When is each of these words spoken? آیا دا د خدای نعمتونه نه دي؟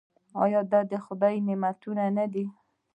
آیا 0.43 0.61
دا 0.71 0.79
د 0.91 0.93
خدای 1.05 1.35
نعمتونه 1.47 2.03
نه 2.17 2.25
دي؟ 2.33 2.45